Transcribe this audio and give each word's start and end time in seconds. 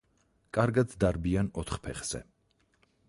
კარგად 0.57 0.95
დარბიან 1.03 1.51
ოთხ 1.65 1.77
ფეხზე. 1.85 2.23